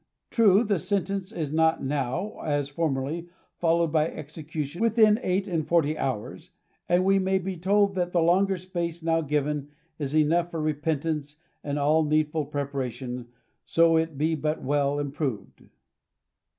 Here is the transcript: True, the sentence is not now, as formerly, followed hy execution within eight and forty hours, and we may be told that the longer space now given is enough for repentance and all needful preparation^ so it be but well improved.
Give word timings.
True, 0.31 0.63
the 0.63 0.79
sentence 0.79 1.31
is 1.31 1.51
not 1.51 1.83
now, 1.83 2.39
as 2.43 2.69
formerly, 2.69 3.29
followed 3.59 3.91
hy 3.91 4.05
execution 4.05 4.81
within 4.81 5.19
eight 5.21 5.47
and 5.47 5.67
forty 5.67 5.95
hours, 5.95 6.49
and 6.89 7.05
we 7.05 7.19
may 7.19 7.37
be 7.37 7.55
told 7.55 7.93
that 7.93 8.11
the 8.11 8.19
longer 8.19 8.57
space 8.57 9.03
now 9.03 9.21
given 9.21 9.67
is 9.99 10.15
enough 10.15 10.49
for 10.49 10.59
repentance 10.59 11.35
and 11.63 11.77
all 11.77 12.03
needful 12.03 12.47
preparation^ 12.47 13.27
so 13.63 13.95
it 13.95 14.17
be 14.17 14.33
but 14.33 14.63
well 14.63 14.97
improved. 14.97 15.69